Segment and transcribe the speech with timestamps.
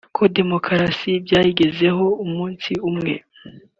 [0.15, 3.13] ko demokarasi byayigezeho umunsi umwe